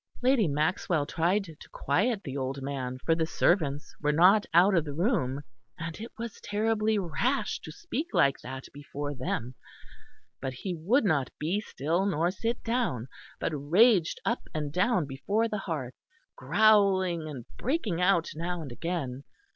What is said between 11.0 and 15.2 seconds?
not be still nor sit down, but raged up and down